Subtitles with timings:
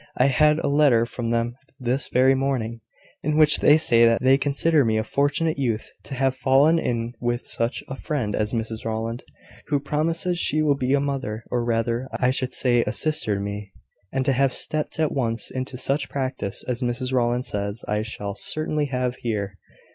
[0.17, 2.81] I had a letter from them this very morning,
[3.21, 7.13] in which they say that they consider me a fortunate youth to have fallen in
[7.21, 9.23] with such a friend as Mrs Rowland,
[9.67, 13.41] who promises she will be a mother, or rather, I should say, a sister to
[13.41, 13.73] me,
[14.11, 18.33] and to have stepped at once into such practice as Mrs Rowland says I shall
[18.33, 19.55] certainly have here.